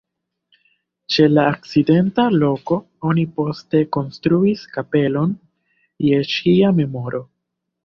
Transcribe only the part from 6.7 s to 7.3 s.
memoro.